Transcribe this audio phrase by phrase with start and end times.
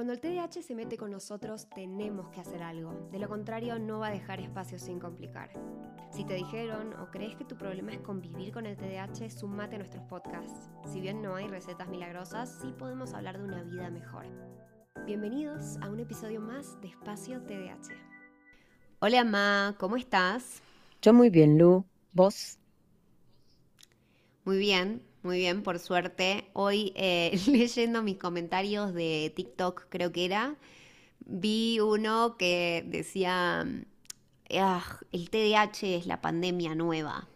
[0.00, 3.10] Cuando el TDAH se mete con nosotros, tenemos que hacer algo.
[3.12, 5.50] De lo contrario, no va a dejar espacio sin complicar.
[6.10, 9.78] Si te dijeron o crees que tu problema es convivir con el TDAH, sumate a
[9.80, 10.70] nuestros podcasts.
[10.90, 14.24] Si bien no hay recetas milagrosas, sí podemos hablar de una vida mejor.
[15.04, 17.92] Bienvenidos a un episodio más de Espacio TDAH.
[19.00, 20.62] Hola, Ma, ¿cómo estás?
[21.02, 21.84] Yo muy bien, Lu.
[22.14, 22.58] ¿Vos?
[24.46, 26.44] Muy bien, muy bien, por suerte.
[26.52, 30.56] Hoy, eh, leyendo mis comentarios de TikTok, creo que era,
[31.26, 33.66] vi uno que decía,
[34.58, 37.28] ah, el TDAH es la pandemia nueva.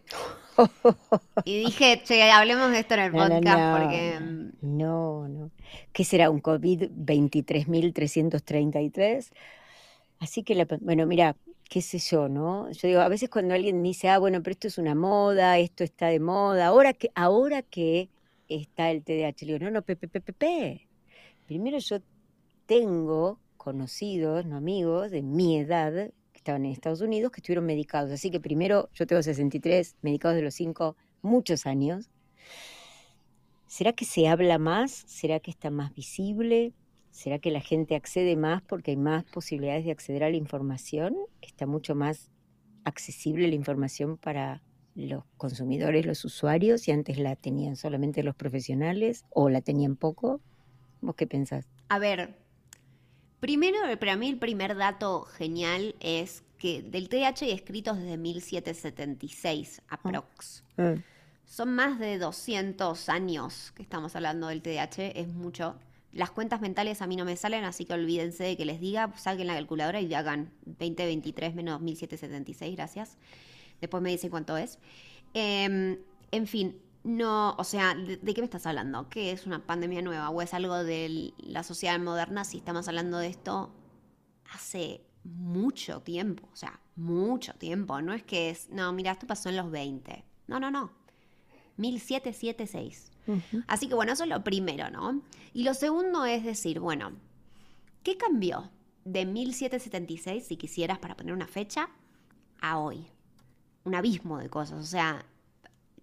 [1.45, 4.19] y dije, che, hablemos de esto en el podcast porque...
[4.19, 5.51] Mm, no, no.
[5.91, 6.29] ¿Qué será?
[6.29, 9.31] ¿Un COVID 23.333?
[10.19, 11.35] Así que, la, bueno, mira,
[11.69, 12.71] qué sé yo, ¿no?
[12.71, 15.83] Yo digo, a veces cuando alguien dice, ah, bueno, pero esto es una moda, esto
[15.83, 18.09] está de moda, ahora que, ahora que
[18.47, 20.87] está el TDAH, digo, no, no, pepe, pepe, pepe.
[21.47, 21.99] Primero yo
[22.65, 25.91] tengo conocidos, no amigos, de mi edad,
[26.31, 28.11] que estaban en Estados Unidos, que estuvieron medicados.
[28.11, 32.09] Así que primero, yo tengo 63, medicados de los 5, muchos años.
[33.67, 34.91] ¿Será que se habla más?
[35.07, 36.73] ¿Será que está más visible?
[37.15, 41.15] ¿Será que la gente accede más porque hay más posibilidades de acceder a la información?
[41.41, 42.29] ¿Está mucho más
[42.83, 44.61] accesible la información para
[44.95, 50.41] los consumidores, los usuarios, y antes la tenían solamente los profesionales o la tenían poco?
[50.99, 51.69] ¿Vos qué pensás?
[51.87, 52.35] A ver,
[53.39, 59.81] primero, para mí el primer dato genial es que del TH hay escritos desde 1776,
[59.87, 59.93] ah.
[59.95, 60.65] aprox.
[60.77, 60.95] Ah.
[61.45, 65.79] Son más de 200 años que estamos hablando del TDAH, es mucho.
[66.15, 69.11] Las cuentas mentales a mí no me salen, así que olvídense de que les diga,
[69.17, 73.17] saquen la calculadora y hagan 2023 menos 1776, gracias.
[73.81, 74.79] Después me dicen cuánto es.
[75.33, 75.97] Em,
[76.31, 79.09] en fin, no, o sea, ¿de, qué me estás hablando?
[79.09, 80.29] ¿Qué es una pandemia nueva?
[80.29, 82.45] ¿O es algo de la sociedad moderna?
[82.45, 83.75] Si estamos hablando de esto
[84.53, 88.01] hace mucho tiempo, o sea, mucho tiempo.
[88.01, 90.23] No es que es, no, mira, esto pasó en los 20.
[90.47, 90.93] No, no, no.
[91.75, 93.11] 1776.
[93.67, 95.21] Así que bueno, eso es lo primero, ¿no?
[95.53, 97.13] Y lo segundo es decir, bueno,
[98.03, 98.69] ¿qué cambió
[99.03, 101.89] de 1776, si quisieras, para poner una fecha,
[102.61, 103.07] a hoy?
[103.83, 104.79] Un abismo de cosas.
[104.79, 105.25] O sea,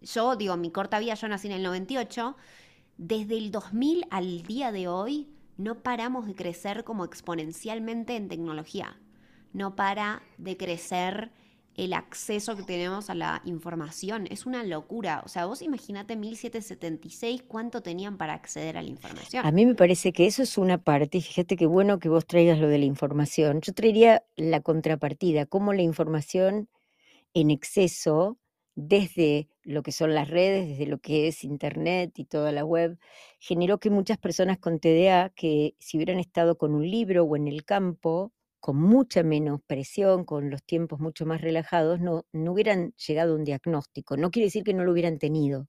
[0.00, 2.36] yo digo, mi corta vida, yo nací en el 98,
[2.96, 8.96] desde el 2000 al día de hoy no paramos de crecer como exponencialmente en tecnología.
[9.52, 11.30] No para de crecer
[11.76, 14.26] el acceso que tenemos a la información.
[14.30, 15.22] Es una locura.
[15.24, 19.44] O sea, vos imagínate 1776, cuánto tenían para acceder a la información.
[19.46, 22.58] A mí me parece que eso es una parte, fíjate qué bueno que vos traigas
[22.58, 23.60] lo de la información.
[23.60, 26.68] Yo traería la contrapartida, cómo la información
[27.34, 28.38] en exceso,
[28.74, 32.98] desde lo que son las redes, desde lo que es Internet y toda la web,
[33.38, 37.48] generó que muchas personas con TDA, que si hubieran estado con un libro o en
[37.48, 42.94] el campo, con mucha menos presión, con los tiempos mucho más relajados, no, no hubieran
[42.94, 44.16] llegado a un diagnóstico.
[44.16, 45.66] No quiere decir que no lo hubieran tenido.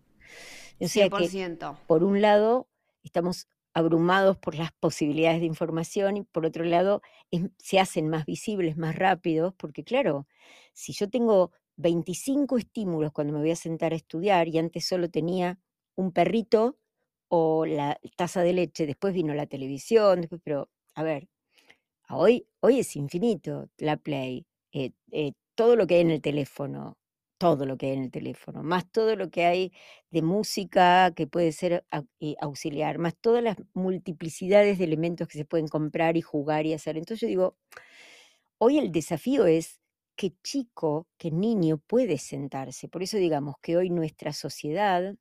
[0.79, 2.67] O sea Que, por un lado,
[3.01, 7.01] estamos abrumados por las posibilidades de información y por otro lado,
[7.57, 10.27] se hacen más visibles, más rápidos, porque claro,
[10.73, 15.09] si yo tengo 25 estímulos cuando me voy a sentar a estudiar y antes solo
[15.09, 15.59] tenía
[15.95, 16.77] un perrito
[17.27, 21.27] o la taza de leche, después vino la televisión, después, pero a ver,
[22.15, 26.97] Hoy, hoy es infinito la Play, eh, eh, todo lo que hay en el teléfono,
[27.39, 29.71] todo lo que hay en el teléfono, más todo lo que hay
[30.11, 31.85] de música que puede ser
[32.19, 36.73] eh, auxiliar, más todas las multiplicidades de elementos que se pueden comprar y jugar y
[36.73, 36.97] hacer.
[36.97, 37.57] Entonces yo digo,
[38.59, 39.79] hoy el desafío es
[40.15, 42.87] qué chico, qué niño puede sentarse.
[42.89, 45.15] Por eso digamos que hoy nuestra sociedad,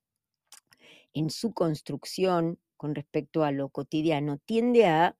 [1.14, 5.16] en su construcción con respecto a lo cotidiano, tiende a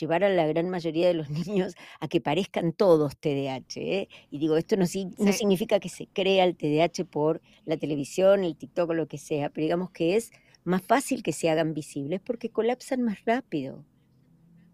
[0.00, 3.76] llevar a la gran mayoría de los niños a que parezcan todos TDAH.
[3.76, 4.08] ¿eh?
[4.30, 4.84] Y digo, esto no,
[5.18, 9.18] no significa que se crea el TDAH por la televisión, el TikTok o lo que
[9.18, 10.30] sea, pero digamos que es
[10.64, 13.84] más fácil que se hagan visibles porque colapsan más rápido,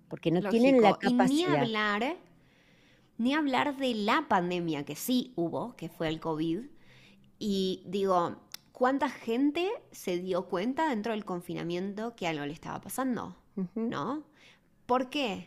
[0.08, 1.28] porque no tienen la capacidad.
[1.28, 2.16] ni hablar,
[3.18, 6.60] ni hablar de la pandemia que sí hubo, que fue el COVID.
[7.38, 8.36] Y digo,
[8.72, 13.36] ¿cuánta gente se dio cuenta dentro del confinamiento que algo le estaba pasando?
[13.74, 14.24] ¿No?
[14.90, 15.46] ¿Por qué?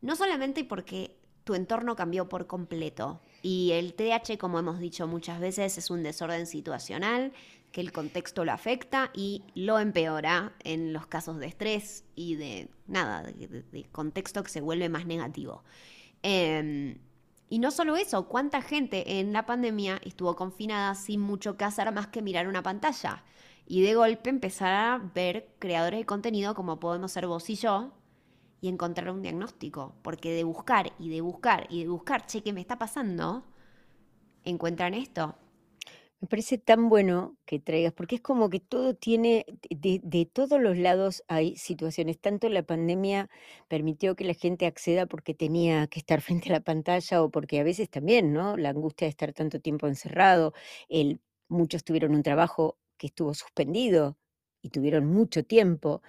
[0.00, 3.20] No solamente porque tu entorno cambió por completo.
[3.42, 7.34] Y el TDAH, como hemos dicho muchas veces, es un desorden situacional
[7.72, 12.70] que el contexto lo afecta y lo empeora en los casos de estrés y de
[12.86, 15.62] nada, de, contexto que se vuelve más negativo.
[16.22, 17.00] Em,
[17.50, 21.92] y no solo eso, ¿cuánta gente en la pandemia estuvo confinada sin mucho que hacer
[21.92, 23.24] más que mirar una pantalla?
[23.66, 27.92] Y de golpe empezar a ver creadores de contenido como podemos ser vos y yo,
[28.60, 32.52] y encontrar un diagnóstico, porque de buscar y de buscar y de buscar, che, ¿qué
[32.52, 33.44] me está pasando?
[34.44, 35.34] Encuentran esto.
[36.20, 40.76] Me parece tan bueno que traigas, porque es como que todo tiene, de, todos los
[40.76, 42.20] lados hay situaciones.
[42.20, 43.30] Tanto la pandemia
[43.68, 47.58] permitió que la gente acceda porque tenía que estar frente a la pantalla o porque
[47.58, 48.58] a veces también, ¿no?
[48.58, 50.52] La angustia de estar tanto tiempo encerrado,
[50.90, 54.18] el, muchos tuvieron un trabajo que estuvo suspendido
[54.60, 56.02] y tuvieron mucho tiempo.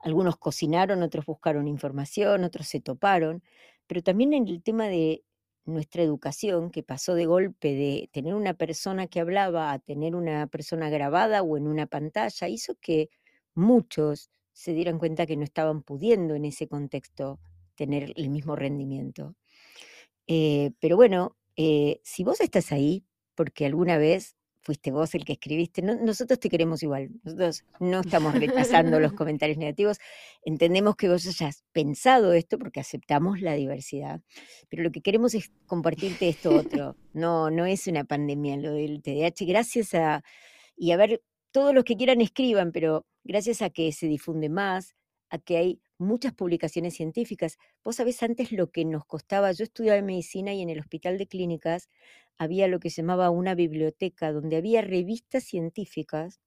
[0.00, 3.42] Algunos cocinaron, otros buscaron información, otros se toparon,
[3.86, 5.24] pero también en el tema de
[5.64, 10.46] nuestra educación, que pasó de golpe de tener una persona que hablaba a tener una
[10.46, 13.10] persona grabada o en una pantalla, hizo que
[13.54, 17.40] muchos se dieran cuenta que no estaban pudiendo en ese contexto
[17.74, 19.34] tener el mismo rendimiento.
[20.26, 23.04] Eh, pero bueno, eh, si vos estás ahí,
[23.34, 25.80] porque alguna vez fuiste vos el que escribiste.
[25.80, 27.10] nosotros te queremos igual.
[27.22, 29.98] Nosotros no estamos rechazando los comentarios negativos.
[30.42, 34.20] Entendemos que vos hayas pensado esto porque aceptamos la diversidad.
[34.68, 36.96] Pero lo que queremos es compartirte esto otro.
[37.16, 39.46] No, no es una pandemia lo del TDAH.
[39.46, 40.22] Gracias a.
[40.76, 44.94] Y a ver, todos los que quieran escriban, pero gracias a que se difunde más,
[45.30, 47.58] a que hay muchas publicaciones científicas.
[47.84, 49.52] Vos sabés antes lo que nos costaba.
[49.52, 51.88] Yo estudiaba medicina y en el hospital de clínicas
[52.38, 56.40] había lo que se llamaba una biblioteca, donde había revistas científicas,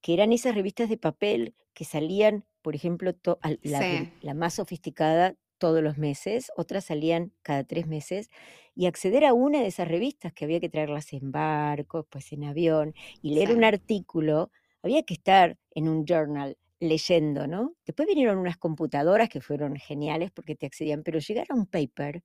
[0.00, 3.14] que eran esas revistas de papel que salían, por ejemplo,
[3.62, 8.30] la, más sofisticada todos los meses, otras salían cada tres meses,
[8.74, 12.44] y acceder a una de esas revistas, que había que traerlas en barco, pues en
[12.44, 14.50] avión, y leer un artículo,
[14.82, 17.76] había que estar en un journal leyendo, ¿no?
[17.86, 22.24] Después vinieron unas computadoras que fueron geniales porque te accedían, pero llegar a un paper,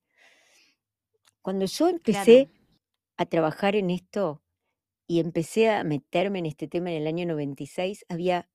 [1.42, 2.50] cuando yo empecé
[3.16, 4.42] a trabajar en esto
[5.06, 8.48] y empecé a meterme en este tema en el año 96, había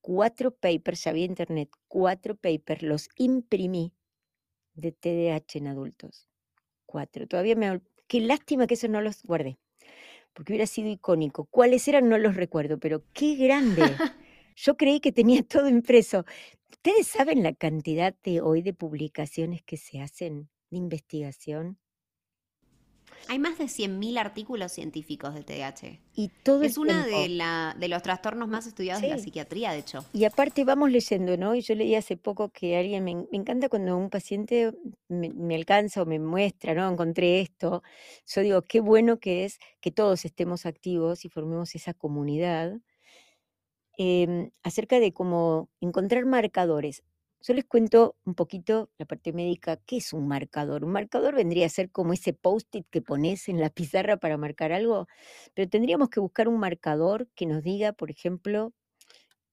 [0.00, 3.94] cuatro papers, ya había internet, cuatro papers, los imprimí
[4.74, 6.28] de TDAH en adultos.
[6.84, 7.28] Cuatro.
[7.28, 7.80] Todavía me...
[8.08, 9.58] Qué lástima que eso no los guardé,
[10.32, 11.44] porque hubiera sido icónico.
[11.44, 12.08] ¿Cuáles eran?
[12.08, 13.82] No los recuerdo, pero qué grande.
[14.60, 16.24] Yo creí que tenía todo impreso.
[16.70, 21.78] ¿Ustedes saben la cantidad de hoy de publicaciones que se hacen de investigación?
[23.26, 26.00] Hay más de 100.000 artículos científicos de TDAH.
[26.14, 30.04] Y todo es uno de, de los trastornos más estudiados de la psiquiatría, de hecho.
[30.12, 31.54] Y aparte vamos leyendo, ¿no?
[31.54, 34.72] Y yo leí hace poco que alguien, me, encanta cuando un paciente
[35.08, 36.88] me, alcanza o me muestra, ¿no?
[36.88, 37.82] Encontré esto.
[38.26, 42.78] Yo digo, qué bueno que es que todos estemos activos y formemos esa comunidad.
[44.00, 47.02] Em, acerca de cómo encontrar marcadores.
[47.42, 50.84] Yo les cuento un poquito la parte médica, ¿qué es un marcador?
[50.84, 54.72] Un marcador vendría a ser como ese post-it que pones en la pizarra para marcar
[54.72, 55.08] algo,
[55.54, 58.72] pero tendríamos que buscar un marcador que nos diga, por ejemplo,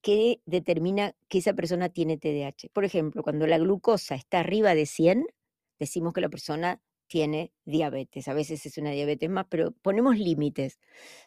[0.01, 2.69] qué determina que esa persona tiene TDAH.
[2.74, 5.25] Por ejemplo, cuando la glucosa está arriba de 100,
[5.80, 8.28] decimos que la persona tiene diabetes.
[8.28, 10.80] A veces es una diabetes más, pero ponemos límites.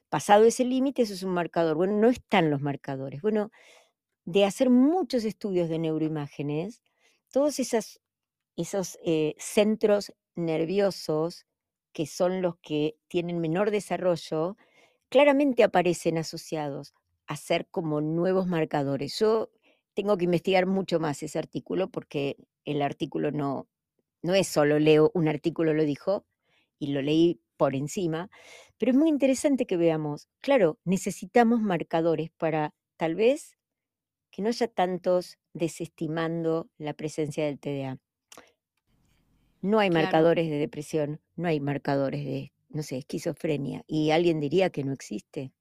[0.08, 1.76] Pasado ese límite, eso es un marcador.
[1.76, 3.22] Bueno, no están los marcadores.
[3.22, 3.50] Bueno,
[4.24, 6.82] de hacer muchos estudios de neuroimágenes,
[7.32, 8.00] todos esos
[9.04, 11.46] eh, centros nerviosos,
[11.92, 14.56] que son los que tienen menor desarrollo,
[15.08, 16.94] claramente aparecen asociados
[17.26, 19.18] a ser como nuevos marcadores.
[19.18, 19.50] Yo
[19.94, 23.66] tengo que investigar mucho más ese artículo porque el artículo no,
[24.22, 26.24] no es solo leo un artículo, lo dijo,
[26.78, 28.30] y lo leí por encima,
[28.78, 33.58] pero es muy interesante que veamos, claro, necesitamos marcadores para tal vez
[34.30, 37.98] que no haya tantos desestimando la presencia del TDA.
[39.60, 44.70] No hay marcadores de depresión, no hay marcadores de, no sé, esquizofrenia, y alguien diría
[44.70, 45.52] que no existe.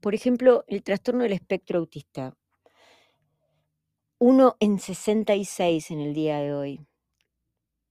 [0.00, 2.36] Por ejemplo, el trastorno del espectro autista.
[4.20, 6.80] Uno en 66 en el día de hoy.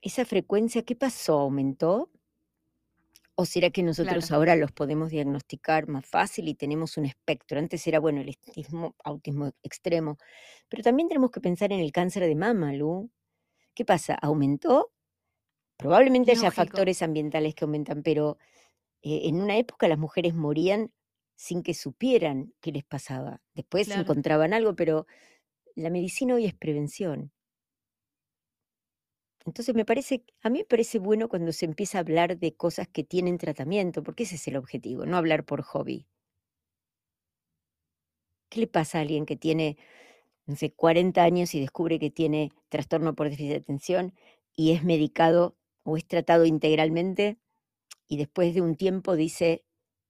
[0.02, 1.40] ¿Esa frecuencia qué pasó?
[1.40, 2.10] ¿Aumentó?
[3.36, 7.60] ¿O será que nosotros ahora los podemos diagnosticar más fácil y tenemos un espectro?
[7.60, 10.18] Antes era, bueno, el autismo, autismo extremo,
[10.68, 13.10] pero también tenemos que pensar en el cáncer de mama, Lu.
[13.74, 14.16] ¿Qué pasa?
[14.16, 14.92] ¿Aumentó?
[15.78, 18.38] Probablemente haya factores ambientales que aumentan, pero
[19.02, 20.92] eh, en una época las mujeres morían
[21.36, 23.42] sin que supieran qué les pasaba.
[23.54, 25.06] Después encontraban algo, pero
[25.78, 27.32] la medicina hoy es prevención.
[29.48, 32.88] Entonces me parece, a mí me parece bueno cuando se empieza a hablar de cosas
[32.88, 36.06] que tienen tratamiento, porque ese es el objetivo, no hablar por hobby.
[38.50, 39.78] ¿Qué le pasa a alguien que tiene,
[40.48, 44.14] no sé, 40 años y descubre que tiene trastorno por déficit de atención
[44.56, 47.40] y es medicado o es tratado integralmente
[48.08, 49.66] y después de un tiempo dice,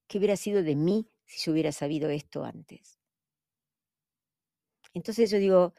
[0.07, 2.96] ¿qué hubiera sido de mí si yo hubiera sabido esto antes?
[4.97, 5.73] Entonces yo digo,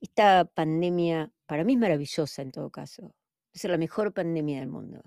[0.00, 3.14] esta pandemia para mí es maravillosa en todo caso.
[3.52, 5.02] Es la mejor pandemia del mundo.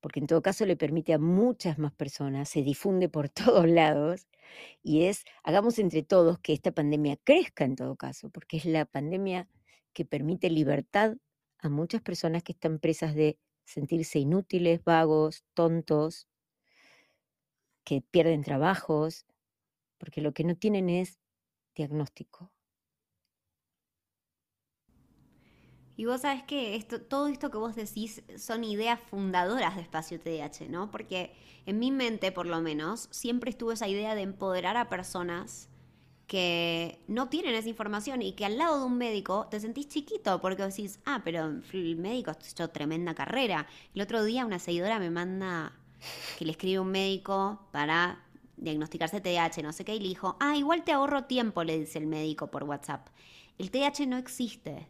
[0.00, 4.28] Porque en todo caso le permite a muchas más personas, se difunde por todos lados
[4.82, 8.84] y es, hagamos entre todos que esta pandemia crezca en todo caso, porque es la
[8.84, 9.48] pandemia
[9.92, 11.16] que permite libertad
[11.58, 16.28] a muchas personas que están presas de sentirse inútiles, vagos, tontos,
[17.84, 19.26] que pierden trabajos,
[19.98, 21.18] porque lo que no tienen es
[21.74, 22.51] diagnóstico.
[25.96, 30.18] Y vos sabes que esto, todo esto que vos decís son ideas fundadoras de Espacio
[30.18, 30.90] TDH, ¿no?
[30.90, 31.32] Porque
[31.66, 35.68] en mi mente, por lo menos, siempre estuvo esa idea de empoderar a personas
[36.26, 40.40] que no tienen esa información y que al lado de un médico te sentís chiquito
[40.40, 43.66] porque decís, ah, pero el médico ha hecho tremenda carrera.
[43.94, 45.72] El otro día una seguidora me manda
[46.38, 48.24] que le escribe un médico para
[48.56, 51.98] diagnosticarse TDAH, no sé qué, y le dijo, ah, igual te ahorro tiempo, le dice
[51.98, 53.08] el médico por WhatsApp.
[53.58, 54.88] El TDAH no existe.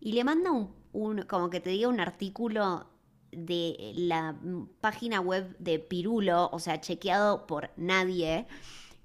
[0.00, 0.50] Y le manda
[0.92, 2.86] un, como que te diga un artículo
[3.32, 4.36] de la
[4.80, 8.46] página web de Pirulo, o sea, chequeado por nadie.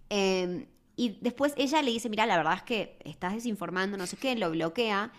[0.09, 4.17] Em, y después ella le dice, mira, la verdad es que estás desinformando, no sé
[4.17, 5.11] qué, lo bloquea.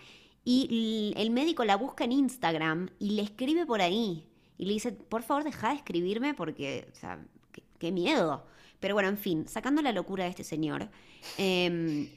[0.43, 4.27] Y el médico la busca en Instagram y le escribe por ahí.
[4.57, 7.19] Y le dice, por favor, deja de escribirme porque, o sea,
[7.79, 8.45] qué, miedo.
[8.79, 10.89] Pero bueno, en fin, sacando la locura de este señor.
[11.37, 12.09] Em,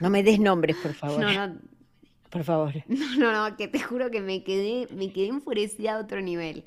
[0.00, 1.20] no me des nombres, por favor.
[1.20, 1.58] No, no.
[2.34, 2.72] Por favor.
[2.88, 6.64] No, no, no, que te juro que me quedé, me quedé enfurecida a otro nivel.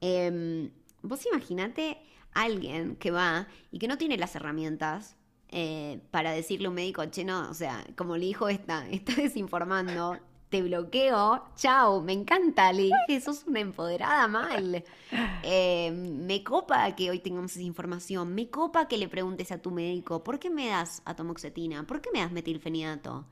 [0.00, 0.70] Em,
[1.00, 1.98] vos imaginate
[2.34, 5.16] alguien que va y que no tiene las herramientas
[5.48, 9.14] eh, para decirle a un médico, che, no, o sea, como le dijo esta, está
[9.14, 14.82] desinformando, te bloqueo, chao, me encanta, le dije, sos una empoderada mal.
[15.44, 19.70] Eh, me copa que hoy tengamos esa información, me copa que le preguntes a tu
[19.70, 21.86] médico, ¿por qué me das atomoxetina?
[21.86, 23.24] ¿Por qué me das metilfenidato?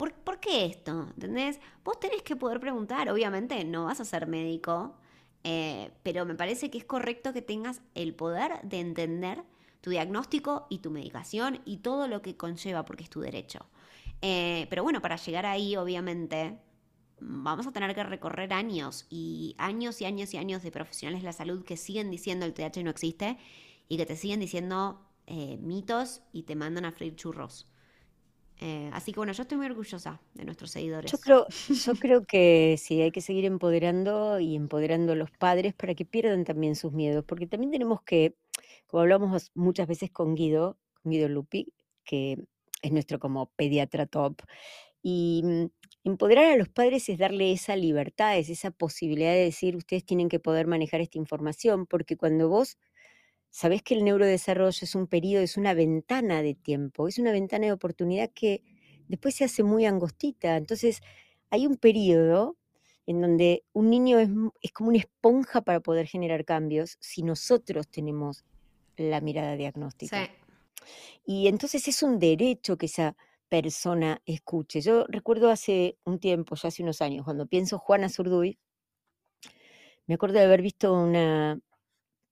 [0.00, 1.08] ¿Por, ¿Por qué esto?
[1.14, 1.60] ¿Entendés?
[1.84, 4.96] Vos tenés que poder preguntar, obviamente no vas a ser médico,
[5.44, 9.44] eh, pero me parece que es correcto que tengas el poder de entender
[9.82, 13.66] tu diagnóstico y tu medicación y todo lo que conlleva, porque es tu derecho.
[14.22, 16.58] Eh, pero bueno, para llegar ahí, obviamente,
[17.20, 21.26] vamos a tener que recorrer años y años y años y años de profesionales de
[21.26, 23.36] la salud que siguen diciendo el TH no existe
[23.86, 27.69] y que te siguen diciendo eh, mitos y te mandan a freír churros.
[28.62, 31.10] Eh, así que bueno, yo estoy muy orgullosa de nuestros seguidores.
[31.10, 35.72] Yo creo, yo creo que sí, hay que seguir empoderando y empoderando a los padres
[35.72, 38.36] para que pierdan también sus miedos, porque también tenemos que,
[38.86, 41.72] como hablamos muchas veces con Guido, Guido Lupi,
[42.04, 42.36] que
[42.82, 44.42] es nuestro como pediatra top,
[45.02, 45.66] y mm,
[46.04, 50.28] empoderar a los padres es darle esa libertad, es esa posibilidad de decir, ustedes tienen
[50.28, 52.76] que poder manejar esta información, porque cuando vos
[53.50, 57.66] Sabés que el neurodesarrollo es un periodo, es una ventana de tiempo, es una ventana
[57.66, 58.62] de oportunidad que
[59.08, 60.56] después se hace muy angostita.
[60.56, 61.00] Entonces,
[61.50, 62.56] hay un periodo
[63.06, 64.28] en donde un niño es,
[64.72, 68.44] como una esponja para poder generar cambios si nosotros tenemos
[68.96, 70.30] la mirada diagnóstica.
[71.26, 73.16] Y entonces es un derecho que esa
[73.48, 74.80] persona escuche.
[74.80, 78.58] Yo recuerdo hace un tiempo, ya hace unos años, cuando pienso Juana Zurduy,
[80.06, 81.60] me acuerdo de haber visto una,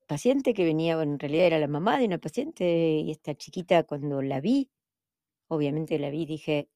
[0.09, 2.65] paciente que venía, en realidad era la mamá de una paciente,
[3.05, 4.71] y esta chiquita cuando la vi,
[5.49, 6.69] obviamente la vi, dije,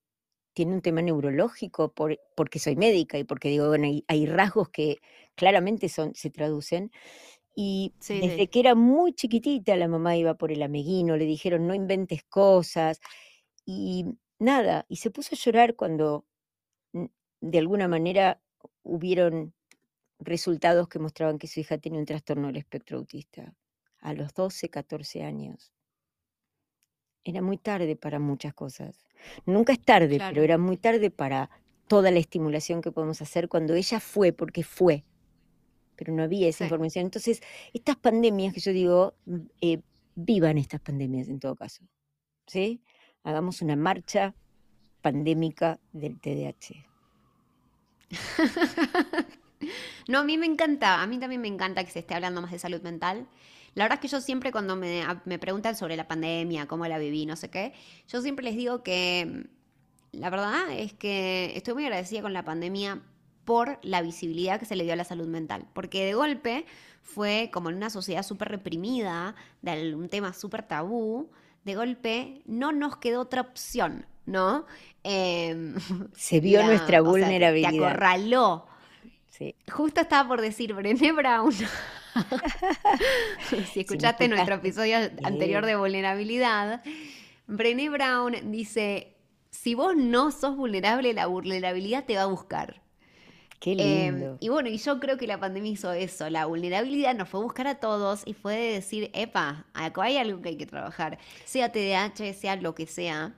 [0.54, 4.98] tiene un tema neurológico por, porque soy médica y porque digo, bueno, hay, rasgos que
[5.34, 6.90] claramente son, se traducen.
[7.54, 11.74] Y desde que era muy chiquitita la mamá iba por el ameguino, le dijeron no
[11.74, 13.00] inventes cosas
[13.66, 14.06] y
[14.38, 16.26] nada, y se puso a llorar cuando
[17.40, 18.40] de alguna manera
[18.82, 19.54] hubieron
[20.24, 23.54] resultados que mostraban que su hija tenía un trastorno del espectro autista
[24.00, 25.72] a los 12, 14 años.
[27.24, 29.06] Era muy tarde para muchas cosas.
[29.46, 31.50] Nunca es tarde, pero era muy tarde para
[31.86, 35.04] toda la estimulación que podemos hacer cuando ella fue, porque fue,
[35.96, 37.04] pero no había esa información.
[37.04, 39.82] Entonces, estas pandemias que yo digo, mm, eh,
[40.14, 41.84] vivan estas pandemias en todo caso.
[42.46, 42.82] ¿sí?
[43.22, 44.34] Hagamos una marcha
[45.00, 46.86] pandémica del TDAH.
[50.08, 52.50] No, a mí me encanta, a mí también me encanta que se esté hablando más
[52.50, 53.26] de salud mental.
[53.74, 57.24] La verdad es que yo siempre cuando me, preguntan sobre la pandemia, cómo la viví,
[57.24, 57.72] no sé qué,
[58.08, 59.26] yo siempre les digo que
[60.12, 63.00] mm, la verdad es que estoy muy agradecida con la pandemia
[63.44, 66.66] por la visibilidad que se le dio a la salud mental, porque de golpe
[67.00, 71.30] fue como en una sociedad súper reprimida, de un tema súper tabú,
[71.64, 74.66] de golpe no nos quedó otra opción, ¿no?
[75.02, 75.74] Em,
[76.14, 77.70] se vio nuestra vulnerabilidad.
[77.70, 78.66] te acorraló
[79.70, 81.52] Justo estaba por decir Brené Brown.
[83.72, 86.82] si escuchaste nuestro episodio anterior de vulnerabilidad,
[87.46, 89.16] Brené Brown dice,
[89.50, 92.82] si vos no sos vulnerable, la vulnerabilidad te va a buscar.
[93.58, 94.38] Qué em, lindo.
[94.40, 96.28] y bueno, y yo creo que la pandemia hizo eso.
[96.28, 100.16] La vulnerabilidad nos fue a buscar a todos y fue de decir, epa, acá hay
[100.16, 101.18] algo que hay que trabajar.
[101.44, 103.34] Sea TDAH, sea lo que sea.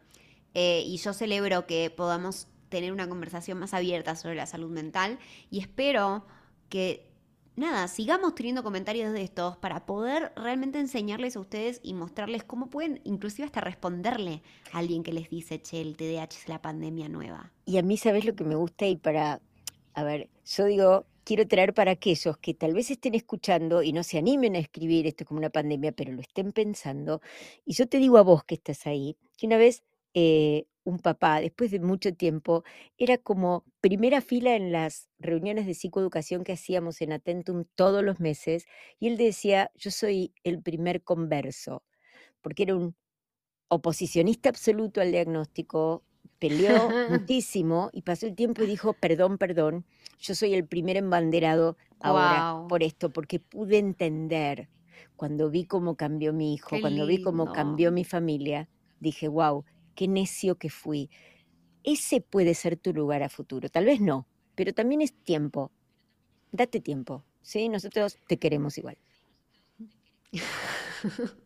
[0.55, 5.21] Eh, y yo celebro que podamos tener una conversación más abierta sobre la salud mental
[5.49, 6.27] y espero
[6.69, 7.09] que
[7.55, 12.71] nada, sigamos teniendo comentarios de estos para poder realmente enseñarles a ustedes y mostrarles cómo
[12.71, 17.09] pueden, inclusive hasta responderle a alguien que les dice, che, el TDAH es la pandemia
[17.09, 17.53] nueva.
[17.65, 18.87] Y a mí, ¿sabes lo que me gusta?
[18.87, 19.41] Y para,
[19.93, 24.03] a ver, yo digo, quiero traer para aquellos que tal vez estén escuchando y no
[24.03, 27.21] se animen a escribir esto como una pandemia, pero lo estén pensando.
[27.65, 31.41] Y yo te digo a vos que estás ahí, que una vez eh, un papá,
[31.41, 32.63] después de mucho tiempo,
[32.99, 38.21] era como primera fila en las reuniones de psicoeducación que hacíamos en Atentum todos los
[38.21, 38.67] meses,
[39.01, 41.83] y él decía, yo soy el primer converso,
[42.43, 42.95] porque era un
[43.69, 46.05] oposicionista absoluto al diagnóstico,
[46.39, 49.87] peleó muchísimo y pasó el tiempo y dijo, perdón, perdón,
[50.19, 54.69] yo soy el primer embanderado ahora por esto, porque pude entender
[55.17, 58.69] cuando vi cómo cambió mi hijo, cuando vi cómo cambió mi familia,
[59.01, 59.65] dije, wow,
[59.95, 61.11] qué necio que fui.
[61.83, 63.69] Ese puede ser tu lugar a futuro.
[63.69, 65.71] Tal vez no, pero también es tiempo.
[66.53, 67.69] Date tiempo, ¿sí?
[67.69, 68.99] Nosotros te queremos igual.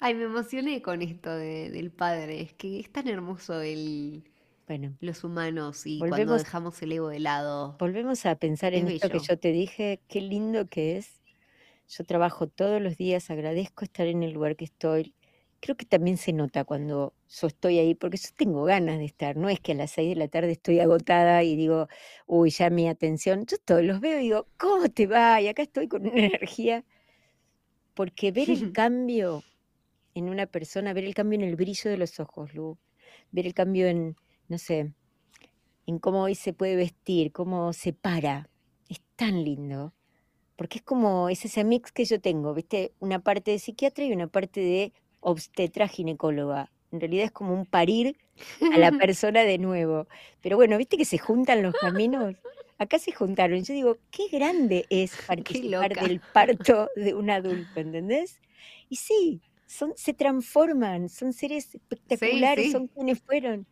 [0.00, 2.40] Ay, me emocioné con esto del padre.
[2.40, 4.24] Es que es tan hermoso el,
[4.68, 7.76] bueno, los humanos y cuando dejamos el ego de lado.
[7.78, 11.22] Volvemos a pensar en esto que yo te dije, qué lindo que es.
[11.88, 15.14] Yo trabajo todos los días, agradezco estar en el lugar que estoy,
[15.60, 19.36] creo que también se nota cuando yo estoy ahí, porque yo tengo ganas de estar,
[19.36, 21.88] no es que a las seis de la tarde estoy agotada y digo,
[22.26, 25.40] uy, ya mi atención, yo todos los veo y digo, ¿cómo te va?
[25.40, 26.84] Y acá estoy con una energía,
[27.94, 29.42] porque ver el cambio
[30.14, 32.78] en una persona, ver el cambio en el brillo de los ojos, Lu,
[33.32, 34.16] ver el cambio en,
[34.48, 34.92] no sé,
[35.86, 38.48] en cómo hoy se puede vestir, cómo se para,
[38.88, 39.94] es tan lindo.
[40.56, 42.92] Porque es como, es ese mix que yo tengo, ¿viste?
[42.98, 46.70] Una parte de psiquiatra y una parte de obstetra ginecóloga.
[46.90, 48.16] En realidad es como un parir
[48.72, 50.06] a la persona de nuevo.
[50.40, 52.34] Pero bueno, viste que se juntan los caminos.
[52.78, 53.62] Acá se juntaron.
[53.64, 58.40] Yo digo, qué grande es participar del parto de un adulto, ¿entendés?
[58.88, 63.66] Y sí, son, se transforman, son seres espectaculares, son quienes fueron.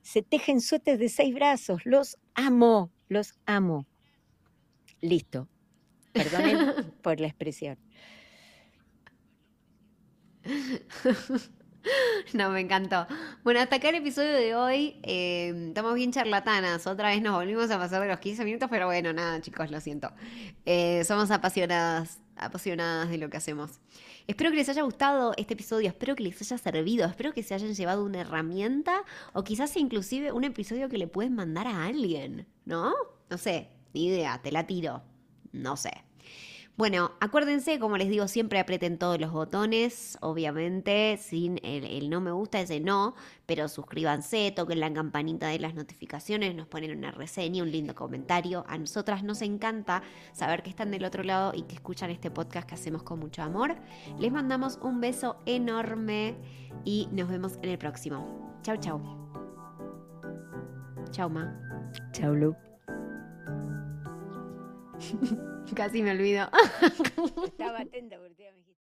[0.00, 1.82] Se tejen suetes de seis brazos.
[1.84, 3.86] Los amo, los amo.
[5.00, 5.48] Listo.
[6.12, 7.78] Perdonen por la expresión.
[12.34, 13.06] No, me encantó.
[13.44, 15.00] Bueno, hasta acá el episodio de hoy.
[15.02, 16.86] Eh, estamos bien charlatanas.
[16.86, 19.80] Otra vez nos volvimos a pasar de los 15 minutos, pero bueno, nada, chicos, lo
[19.80, 20.10] siento.
[20.64, 23.80] Eh, somos apasionadas, apasionadas de lo que hacemos.
[24.26, 27.54] Espero que les haya gustado este episodio, espero que les haya servido, espero que se
[27.54, 29.02] hayan llevado una herramienta
[29.32, 32.94] o quizás inclusive un episodio que le pueden mandar a alguien, ¿no?
[33.28, 35.02] No sé, ni idea, te la tiro.
[35.50, 35.90] No sé.
[36.74, 42.32] Bueno, acuérdense, como les digo, siempre aprieten todos los botones, obviamente, sin el, no me
[42.32, 47.62] gusta ese no, pero suscríbanse, toquen la campanita de las notificaciones, nos ponen una reseña,
[47.62, 48.64] un lindo comentario.
[48.68, 52.66] A nosotras nos encanta saber que están del otro lado y que escuchan este podcast
[52.66, 53.76] que hacemos con mucho amor.
[54.18, 56.36] Les mandamos un beso enorme
[56.86, 58.58] y nos vemos en el próximo.
[58.62, 58.98] Chau, chau.
[61.10, 61.54] Chau, Ma.
[62.12, 62.71] Chau, Lu.
[65.74, 66.48] Casi me olvido.
[67.44, 68.52] Estaba atenta porque